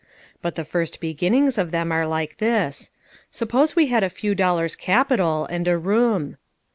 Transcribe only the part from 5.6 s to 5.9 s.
a